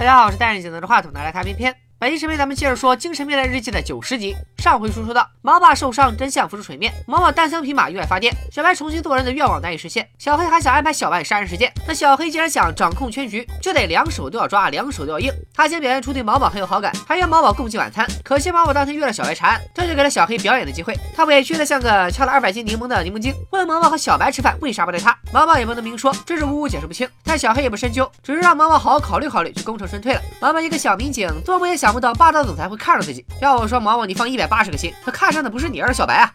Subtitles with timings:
[0.00, 1.76] 大家好，我是戴着镜拿着话筒拿来看片片。
[1.98, 4.34] 本期视频咱们接着说《精神病的日记》的九十集。
[4.60, 6.92] 上回书说到，毛爸受伤，真相浮出水面。
[7.06, 10.06] 毛毛单枪匹马意外发电，小白重新做人的愿望难以实现。
[10.18, 15.32] 小黑还想安排小白杀人事件，那小黑既然想掌控全局，就得两手都要抓，两手都要硬。
[15.54, 18.06] 他先表现出对毛毛很有好感，还约毛毛共进晚餐。
[18.22, 20.94] 可惜毛毛当天约了小白查案，这就给了小黑表演的机会。
[21.16, 25.16] 他委屈的像个敲了二百斤柠檬的柠檬精，问毛毛和小白吃饭为啥不带他？
[25.32, 27.08] 毛毛也不能明说，支支吾吾解释不清。
[27.24, 30.20] 但小黑也不深究，只是让毛毛好好考虑考虑，就功成身退了。
[30.38, 32.68] 毛毛一个小民警，做梦也想不到霸道总裁。
[32.70, 33.26] 会看上自己。
[33.40, 36.33] 要我说，毛毛，你放一百八十个心，他看上的不是你，而是小白啊。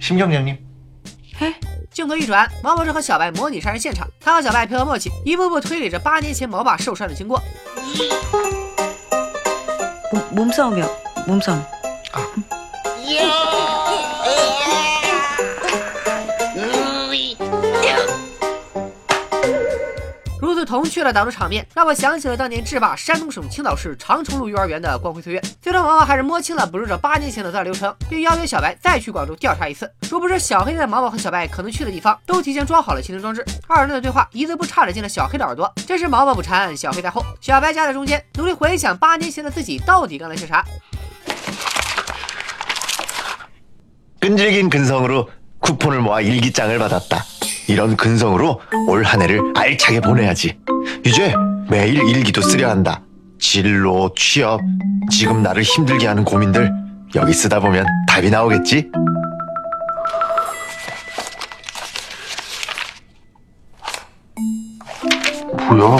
[0.00, 0.58] 심경장님
[1.38, 1.54] 哎，
[1.92, 7.40] 镜头一转，毛毛正和小白模拟杀人现场，他和小白配合默契，一步步推理着八年前毛爸受伤的经过。
[10.34, 11.62] 몸몸싸움이야몸싸움
[20.39, 25.41] 如此童趣的打斗场面，让我想起了当年制霸山东省青岛市长城路幼儿园的光辉岁月。
[25.61, 29.91] 最终，毛毛还是摸清了捕捉者八年前的作案流程，并邀约小白再去广州调查一次。
[30.03, 33.43] 殊不知，小黑在毛毛和小白可能去的地方都提前装好了窃听装置。
[33.67, 35.69] 二人的对话一字不差的进了小黑的耳朵。
[35.85, 40.63] 这时，毛毛不馋，小黑在后，小白夹在中间，努力回想八年前的自己到底干了些啥。
[44.19, 45.29] 끈질긴 근성으로
[45.59, 47.23] 쿠폰을 모아 일기장을 받았다.
[47.67, 50.57] 이런 근성으로 올 한 해를 알차게 보내야지.
[51.05, 51.33] 이제
[51.69, 53.01] 매일 일기도 쓰려 한다.
[53.39, 54.61] 진로, 취업,
[55.11, 56.71] 지금 나를 힘들게 하는 고민들
[57.15, 58.89] 여기 쓰다 보면 답이 나오겠지?
[65.69, 65.97] 뭐야?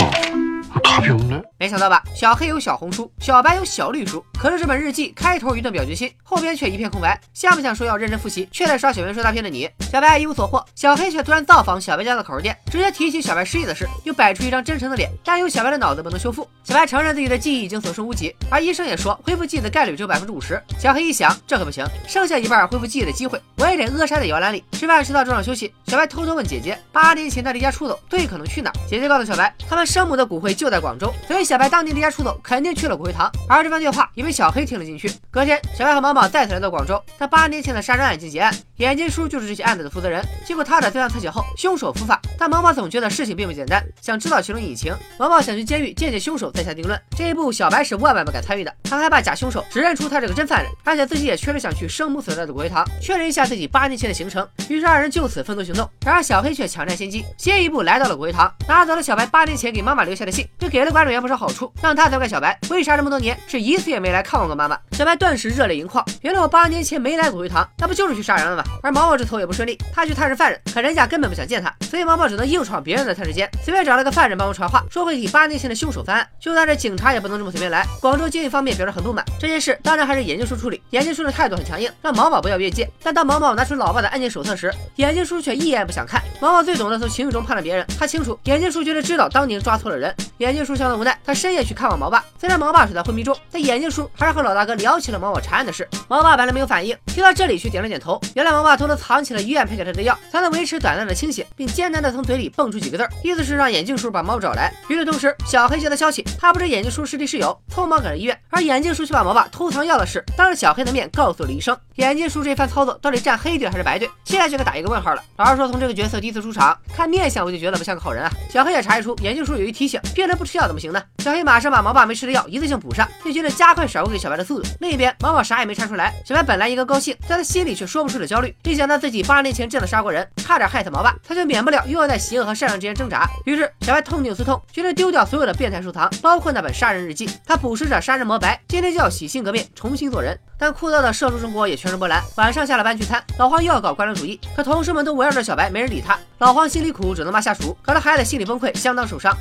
[0.84, 1.42] 답이 없네?
[1.60, 4.24] 没想到吧，小黑有小红书，小白有小绿书。
[4.40, 7.20] 可是这本日记开头一顿表决心，后边却一片空白。
[7.34, 10.64] 像不像说要认真复习，却在刷小圆说大片的你，小白一无所获。
[10.76, 16.48] 小黑却突然造访小白家的烤肉店，直接提起小白失忆的事，又摆出一张真诚的脸，但有小白的脑子不能修复。
[16.64, 20.62] 小白承认自己的记忆已经所剩无几，而医生也说恢复记忆的概率只有百分之五十。
[20.78, 24.64] 小黑一想，这可不行，剩下一半恢复记忆的机会，我也得扼杀在摇篮里。
[24.74, 28.72] 吃饭吃到中场休息，小白偷偷问姐姐，八年前他离家出走，最可能去哪？
[28.88, 33.32] 姐姐告诉小白，他们生母的骨灰就在广州，所以小白当年离家出走，肯定去了骨灰堂。
[33.48, 35.10] 而这番对话也被小黑听了进去。
[35.32, 40.22] 隔天，小白和毛毛再次来到广州，但八年前的杀人案已经结案，眼镜叔就是这起案子的负责人。
[40.46, 44.94] 经过他的罪案侧写后，凶手伏法，但毛毛总觉得事情并不简单，想知道其中隐情。
[45.18, 47.02] 毛毛想去监狱见见凶手，再下定论。
[47.16, 54.46] 这一步，小白是万万不敢参与的，他害怕假凶手指认出他是个真犯人，而且自己也确实想去生母所在的骨灰堂确认一下自己八年前的行程。
[54.68, 55.90] 于是二人就此分头行动。
[56.06, 64.78] 然而小黑却抢占先机，先一步来到了骨灰堂，拿走了小白八年前给妈妈留下的信，并给了管理员不少好处，让他责怪小白为啥这么多年是一次也没来看望过妈妈。
[64.92, 68.64] 小白顿时热泪盈眶，原来我八年前没来骨灰堂，那不就是去杀人了吗？
[68.82, 76.28] 而毛毛这头也不顺利，他去探视犯人，可人家根本不想见他，所以毛毛只能硬闯别人的探视间，随便找了个犯人帮忙传话，说会替八年前的凶手翻案。
[76.40, 77.86] 就算是警察也不能这么随便来。
[78.02, 80.82] 广州监狱方面表示很不满，这件事当然还是眼镜叔处理。
[80.92, 82.90] 眼镜叔的态度很强硬，让毛毛不要越界。
[83.04, 86.22] 但当毛毛拿出老爸的案件手册时，眼镜叔却一眼不想看。
[86.40, 90.14] 毛毛最懂得从情绪中判断别人，他清楚眼镜叔绝对知道当年抓错了人。
[90.38, 95.86] 眼镜叔相当无奈，他深夜去看望毛爸，虽然毛爸处在昏迷中，但眼镜叔还是和老大哥聊起了毛毛查案的事。
[96.08, 98.18] 毛爸本来没有反应，听到这里却点了点头。
[98.34, 104.74] 原来毛爸偷偷藏起了医院配给他的药，才能维持短暂的清醒，并艰难的从嘴里蹦出几个字意思是让眼镜叔把猫找来。
[104.88, 111.78] 与此同时，小黑接到消息，他不知眼镜叔师弟室友，匆忙赶到医院，而眼镜叔却把毛爸偷藏药的事当着小黑的面告诉了医生。
[111.96, 114.10] 眼镜叔这番操作到底站黑队还是白队？
[114.24, 115.22] 现在就该打一个问号了。
[115.36, 118.32] 老实说，从这个角色第一次出场，看面相我就觉得不像个好人啊。
[118.50, 121.02] 小黑也察觉出眼镜叔有一提醒，病人不吃药怎么行呢？
[121.24, 124.70] 小黑马上把毛爸没吃的药一次性补上，并决定加快甩锅给小白的速度。
[124.80, 128.56] 另一边，毛毛啥也没查出来，小白本来应该高兴，但他心里却说不出的焦虑。
[128.64, 133.28] 一想到自己八年前真的杀过人，差点害死毛爸，他就免不了又要在邪恶和善良之间挣扎。
[133.46, 137.30] 于是，小白痛定思痛，决定丢掉所有的变态收藏，包括那本杀人日记。
[137.46, 140.38] 他捕食着杀人魔白，今天就要洗心革面，重新做人。
[140.60, 142.24] 但枯燥的社畜生活也全身波澜。
[142.36, 146.18] 晚上下了班聚餐，老黄又要搞官僚主义，可同事们都围绕着小白，没人理他。
[146.40, 149.36] 老黄心里苦，只能骂下属，搞得孩子心理崩溃，相当受伤。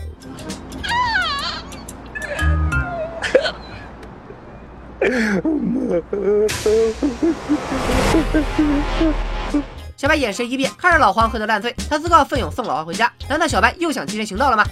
[9.97, 13.11] 小白眼神一变，看着老黄喝得烂醉，他自告奋勇送老黄回家。
[13.29, 14.65] 难道小白又想替人行道了吗？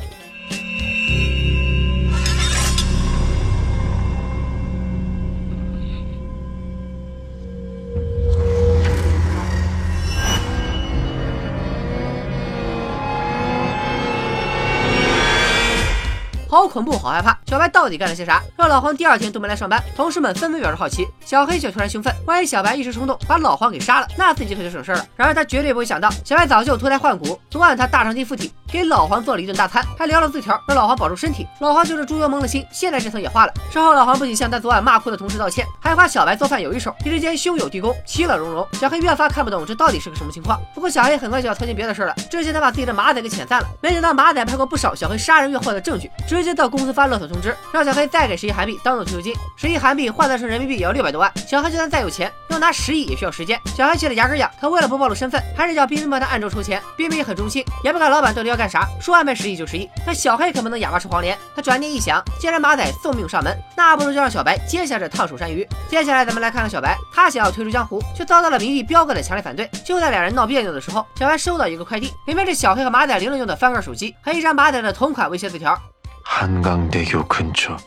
[16.64, 17.38] 好恐怖，好害怕。
[17.46, 19.84] 小白到底干了些啥，让老黄第二天都没来上班？
[19.94, 21.06] 同事们纷纷表示好奇。
[21.22, 25.06] 小黑却突然兴奋，万一小白一时冲动把老黄给杀了，那自己可就省事了。
[25.14, 27.38] 然而他绝对不会想到，小白早就脱胎换骨。
[27.50, 31.46] 昨晚他大长今附体，给老黄做了一顿大餐，还聊了字条，让老黄保住身体。
[31.60, 33.52] 老黄就是猪油蒙了心，现在这层也化了。
[33.70, 38.66] 事后老黄不仅向他昨晚骂哭的同事道歉，还夸小白做饭有一手，一时间兄友弟恭，其乐融融。
[38.72, 40.58] 小黑越发看不懂这到底是个什么情况。
[40.74, 42.14] 不过小黑很快就要操心别的事了。
[42.30, 49.34] 之前他把自己的马仔给遣散了，没想到马仔拍过不少小黑杀人越货的证据，直接到公司发勒索通知，让小黑再给十亿韩币当做退休金。
[49.56, 51.30] 十亿韩币换算成人民币也要六百多万。
[51.46, 53.60] 小黑就算再有钱，要拿十亿也需要时间。
[53.76, 56.80] 小黑气得牙根痒，他为了不暴露身份，还是叫冰冰帮他暗中筹钱。
[56.96, 59.88] 冰冰也很忠心，也不管老板到底要干啥，说安排十亿就十亿。
[60.06, 65.66] 但小黑可不能哑巴吃黄连，他转念一想，既然马仔送命上门，那不如就让小白接下这烫手山芋。
[65.88, 69.68] 接下来咱们来看看小白，他想要退出江湖，却遭到了名誉彪哥的强烈反对。
[69.84, 75.78] 就在两人闹别扭的时候，小白收到一个快递，里面是小黑和马仔玲玲用的翻盖手机，和一张马仔的同款威胁字条。
[76.23, 77.77] 한강대교 근처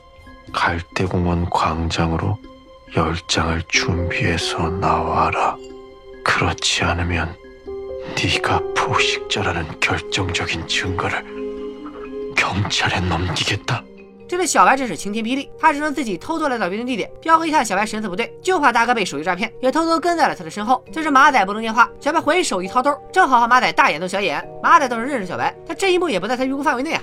[0.52, 2.38] 갈대공원 광장으로
[2.96, 5.56] 열 장을 준비해서 나와라.
[6.24, 7.34] 그렇지 않으면
[8.16, 11.24] 네가 포식자라는 결정적인 증거를
[12.36, 13.82] 경찰에 넘기겠다.
[14.28, 17.10] 这对小白真是晴天霹雳，他只能自己偷偷来到约定地点。
[17.20, 20.82] 彪哥一看小白神色不对，就怕大哥被手机诈骗，也偷偷跟在了他的身后。
[20.90, 24.42] 这时马仔不能电话，小白回手一掏兜，正好和马仔大眼瞪小眼。
[24.62, 27.02] 马仔倒是认识小白，但这一幕也不在他预估范围内啊。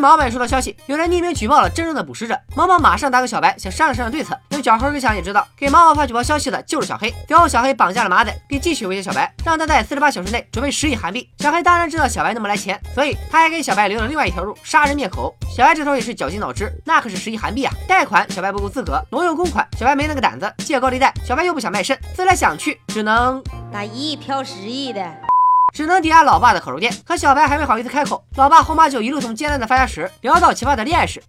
[0.00, 2.38] 毛毛也收到消息，有人匿名举报了真正的捕食者。
[2.56, 4.36] 毛毛马上打给小白，想商量商量对策。
[4.48, 7.12] 有脚后跟想也知道，给毛毛发举报消息的就是小黑。
[7.28, 11.28] 随后小黑绑架了马仔，并继续威胁小白，让他在四十八小时内准备十亿韩币。
[11.38, 15.34] 小黑当然知道小白那么来钱，所以他还给小白留了另外一条路：杀人灭口。
[15.54, 17.72] 小白这头也是绞尽脑汁，那可是十亿韩币啊！
[17.86, 23.42] 贷款小白不够资格，挪用公款小白没那个胆子，借高利贷小白又不想卖肾，思来想去，只能
[23.72, 25.29] 打一亿飘十亿的。
[25.72, 31.22] 只能抵押老爸的烤肉店，可小白还没好意思开口，老爸后妈就一路从艰难的发家史聊到奇葩的恋爱史。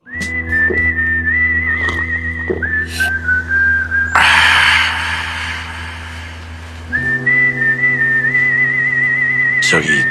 [9.62, 10.06] 小林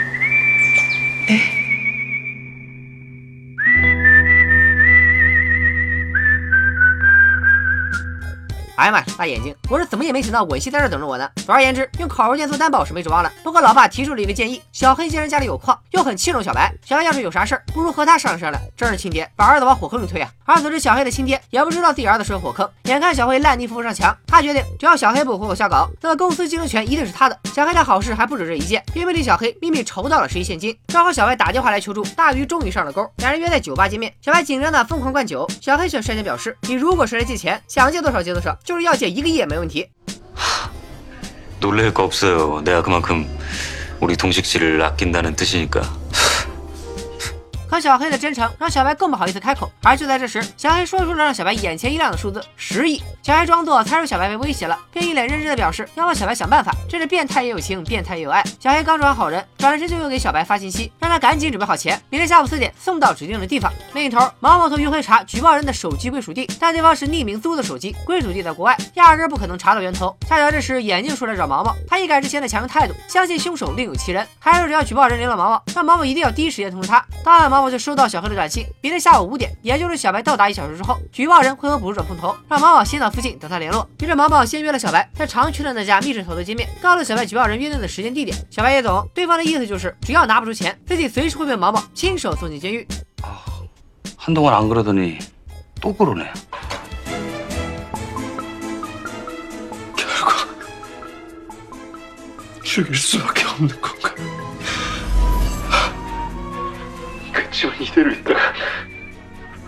[8.80, 9.54] 哎呀妈呀，大眼睛！
[9.68, 11.28] 我是怎么也没想到吻戏在这等着我呢。
[11.44, 13.30] 总而言之，用烤肉店做担保是没指望了。
[13.44, 18.62] 不过老爸提出了一个建议：小黑既然家里有矿，又很器重小白，小白要是有啥事儿，不如和他商量商量。
[18.74, 20.30] 真是亲爹，把儿子往火坑里推啊！
[20.46, 27.38] 而此时小黑的亲爹也不知道自己儿子是个火坑，眼看小黑烂泥扶不上墙，他决定只要小黑不虎口瞎搞，那么公司经营权一定是他的。
[27.52, 30.74] 小黑的好事还不止这一件，因为替小黑秘密筹到了十亿现金。
[30.88, 34.10] 正好小白打电话来求助，大鱼终于上了钩，两人约在酒吧见面。
[34.22, 39.89] 小白紧张的疯狂灌酒，小黑却率先表示：你如果是来借钱，想借多少借多少，就是要借一个亿也没问题。
[41.59, 42.61] 놀랄 거 없어요.
[42.63, 43.25] 내가 그만큼
[43.99, 45.81] 우리 동식 씨를 아낀다는 뜻이니까.
[47.70, 53.00] 可小黑的真诚让小白更不好意思开口，而就在这时，小黑说出了让小白眼前一亮的数字十亿。
[53.22, 56.74] 小黑装作猜出小白被威胁了，并一脸认真的表示要帮小白想办法。
[56.88, 58.42] 真是变态也有情，变态也有爱。
[58.58, 63.72] 小黑刚装好人，转身就又给小白发信息，让他赶紧准备好钱，明天下午四点送到指定的地方。
[63.94, 70.16] 另一头，毛毛从云黑查举报人的手机归属地，但对方是匿名租的手机，归属地在国外，压根不可能查到源头。
[70.28, 77.04] 恰巧这时眼镜出来找毛毛，他一改之前的强硬态度，相信凶手另有其人，还说只要举报人联络毛毛，让毛毛一定要第一时间通知他。
[77.22, 83.87] 当晚，毛毛就收到小黑的短信，明天下午五点，也就是小白到达一小时之后，举报人会和捕食者碰头，让毛毛先到附近等他联络。
[83.99, 88.35] 于是毛毛先约了小白在常去的那家密室逃脱见面，告诉小白举报人约定的时间地点。
[88.49, 92.87] 小白也懂，对方的意思就是只要拿不出钱，自己随时会被毛毛亲手送进监狱。
[94.17, 95.19] 한동안 안 그러더니
[95.79, 96.25] 또 그러네.
[102.63, 104.13] 죽일 수밖에 없는 건가?
[107.60, 108.16] 就你这人，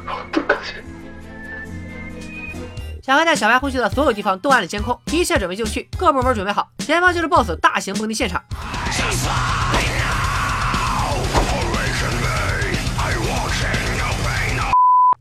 [0.06, 0.56] 我特么！
[3.02, 8.42] 小黑在小白呼吸的所有地方都安了监控，一切准备就绪，各部门准备好，前方就是 BOSS 大型蹦迪现场。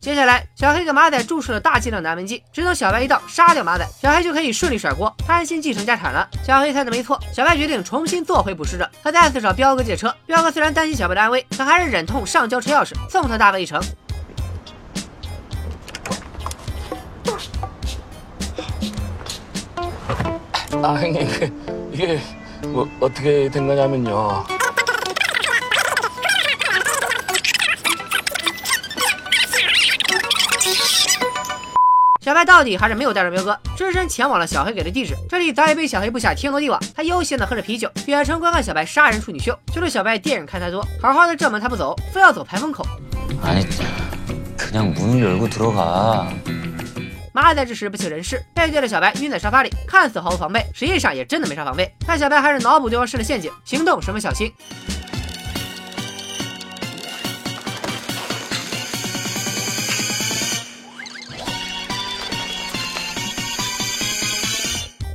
[0.00, 6.28] 接下来，小黑给马仔注射了大剂量的安慰剂，只等小白一到杀掉马仔，小黑就可以顺利甩锅，安心继承家产了。
[6.45, 10.14] 小黑猜的没错，小白决定重新做回捕食者，他再次找彪哥借车。
[10.25, 13.81] 彪哥虽然担心小白的安危，可还是忍痛上交车钥匙，送他大乐一程。
[20.83, 22.21] 아 형님 그, 이게
[22.69, 24.45] 뭐 어떻게 된 거냐면요.
[32.31, 35.14] 小白到底还是没有带上彪哥，只身前往了小黑给的地址。
[35.28, 39.57] 这里早已被小黑布下天罗地网，他悠闲的喝着啤酒，远程观看小白杀人处女秀。
[39.73, 42.85] 就是小白电影看太多，好好的正门他不走，非要走排风口。
[43.45, 43.64] 아니
[44.57, 46.26] 그냥 문을 열고 들어가.
[47.33, 51.88] 马仔这时不省人事，背对着小白晕在沙发里，看似毫无防备，实际上也真的没啥防备。
[52.07, 54.52] 但小白还是脑补对方设的陷阱，行动十分小心。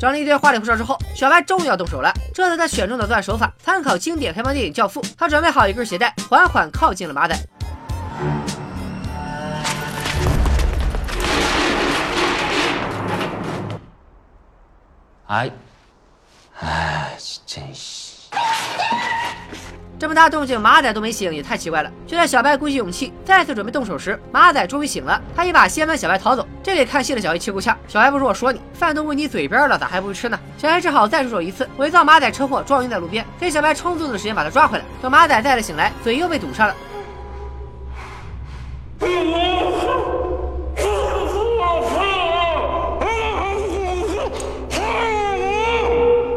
[0.06, 2.14] 讲了一堆花里胡哨之后小白终于要动手了。
[2.32, 7.36] 这次他选中的作案手法参考经典黑帮电影教父他准备好一根鞋带缓缓靠近了马仔
[15.26, 15.50] 哎
[16.60, 18.30] 哎真是。
[19.99, 21.91] 这么大动静，马仔都没醒，也太奇怪了。
[22.07, 26.47] 就在小白鼓起勇气再次准备动手时，马仔终于醒了，他一把掀翻小白逃走。
[26.63, 27.77] 这给看戏的小黑气够呛。
[27.87, 30.39] 小白不是我说你，饭都喂你嘴边了，咋还不会吃呢？
[30.57, 34.83] 小黑只好再出手一次，伪造马仔车祸撞晕在路边，给小白充足的时间把他抓回来。
[35.03, 36.75] 等马仔再次醒来，嘴又被堵上了。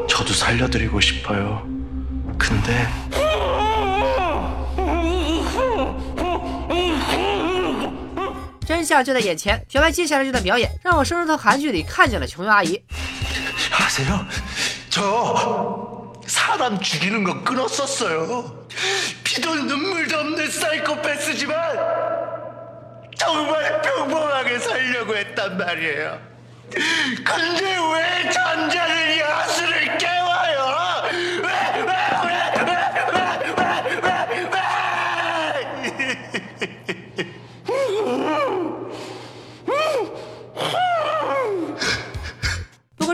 [0.06, 1.62] 저도 살려드리고 싶어요.
[2.38, 2.86] 근데
[8.88, 12.82] 真相就在眼前，小白接下来这段表演，让我生生从韩剧里看见了琼瑶阿姨。
[13.70, 14.26] 아세요?
[14.88, 18.66] 저 사람 죽이는 거 끊었었어요.
[19.22, 21.54] 피도 눈물도 없는 사이코패스지만
[23.16, 26.18] 정말 평범하게 살려고 했단 말이에요.
[27.24, 30.06] 근데 왜 전자를 야수를 깨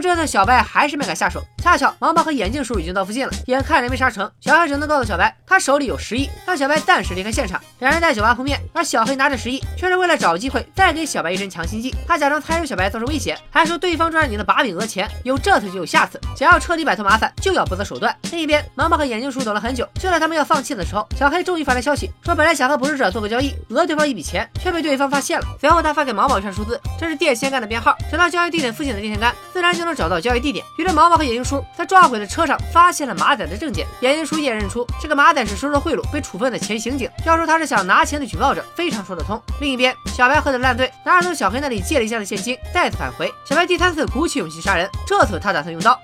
[0.05, 7.59] 这次小白还是没敢下手，恰巧毛毛和眼镜叔已经到附近了，眼看人没杀成，小黑只能告诉小白他手里有十亿，让小白暂时离开现场。
[7.79, 11.91] 两人在酒吧碰面，而小黑拿着十亿，却是为了找机会再给小白一针强心剂。
[12.07, 18.15] 他假装猜出小白造成威胁，还说对方抓着你的把柄讹钱，有这次就有下次，想要彻底摆脱麻烦，就要不择手段。
[18.31, 25.47] 另一边，毛毛和眼镜叔等了很久，就在他们要放弃的时候，小黑终于发来消息，说本来想和捕食者做个交易，讹对方一笔钱，却被对方发现了。
[25.59, 30.63] 随后他发给毛毛一串数字，这是电线杆的编号，找到交易地点附近的电线杆，自然就能找到交易地点。
[30.77, 39.41] 于是毛毛和眼镜叔在撞毁的车上发现了马仔的证件，眼镜叔也认出这个马仔是收受贿赂被处分的前刑警，要说他是想拿钱的举报者，非常说得通。
[39.59, 43.31] 另一边，小白喝的烂醉，拿着从小黑那里借了一下的现金，再次返回。
[43.45, 45.99] 小白第三次鼓起勇气杀人，这次他打算用刀。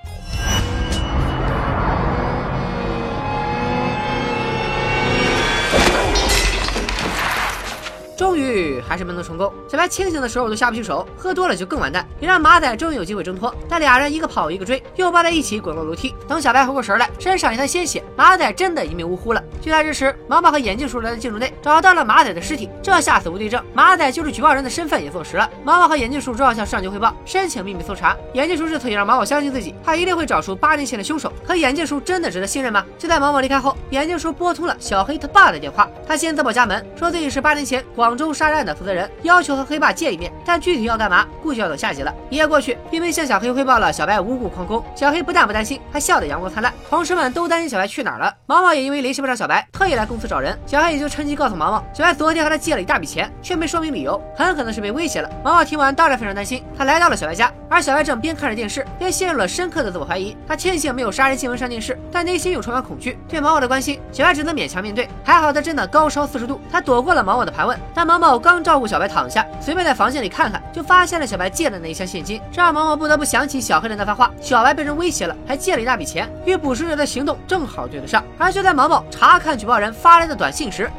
[8.21, 9.51] 终于还是没能成功。
[9.67, 13.51] 小白清醒的时候都下不去手，喝多了就更完蛋，也让马仔终于有机会挣脱。
[13.67, 16.13] 但俩人一个跑一个追，又抱在一起滚落楼梯。
[16.27, 19.43] 等小白回过神来，身上一滩鲜血，马仔真的一命呜呼了。
[19.59, 22.69] 就在这时，毛毛和眼镜叔来到建筑内，找到了马仔的尸体。
[22.83, 25.49] 这下死无对证，马仔就是举报人的身份也坐实了。
[25.63, 28.15] 毛毛和眼镜叔只好向上级汇报，申请秘密搜查。
[28.35, 31.33] 眼镜叔这次也让毛毛相信自己，他一定会找出八年前的凶手。
[31.43, 32.85] 可眼镜叔真的值得信任吗？
[32.99, 42.13] 就在毛毛离开后，眼镜叔拨通了小黑他爸的电话，他先自报家门，说自己是八年前广广州杀人案的负责人，要求和黑爸见一面，但具体要干嘛，估计要等下集了。
[42.29, 46.73] 一夜过去，并没向小黑汇报了小白无故旷工，小黑不但不担心，还笑得阳光灿烂。
[46.89, 50.59] 同事们都担心小白去哪儿了，毛毛也因为联系不上小白，特意来公司找人。
[50.65, 55.29] 小黑也就趁机告诉毛毛，小白昨天和他借了一大笔钱，却没说明理由，很可能是被威胁了。
[55.41, 60.35] 毛毛听完当然非常担心，他来到了小白家，而小白正边看着电视，边陷入了深刻的自我怀疑。
[60.45, 63.17] 他庆幸没有杀人新闻上电视，但内心又充满恐惧。
[63.29, 65.07] 对毛毛的关心，小白只能勉强面对。
[65.23, 67.79] 还好他真的高烧四十度，他躲过了毛毛的盘问。
[67.93, 78.23] 但但毛毛刚照顾小白躺下，随便在房间里看看，就发现了小白借的那一箱现金，这让毛毛不得不想起小黑的那番话：小白被人威胁了，还借了一大笔钱，与捕食者的行动正好对得上。
[78.39, 80.89] 而就在毛毛查看举报人发来的短信时，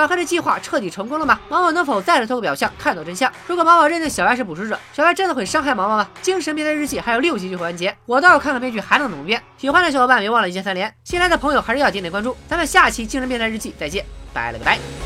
[0.00, 1.40] 小黑的计划彻底成功了吗？
[1.48, 3.32] 毛毛能否再次透过表象看到真相？
[3.46, 6.08] 如果毛毛认定小白是捕食者，小白真的会伤害毛毛吗？
[6.22, 9.42] 精神变态日记还有六集就会完结，我倒要看看编剧还能怎么编。
[9.56, 12.36] 喜欢的小伙伴别忘了一键三连，新来的朋友还是要点点关注。
[12.48, 15.05] 咱们下期精神变态日记再见，拜了个拜。